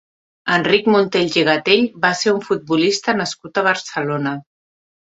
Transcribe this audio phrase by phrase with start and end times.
[0.53, 4.39] Enric Montells i Gatell va ser un futbolista nascut a Barcelona.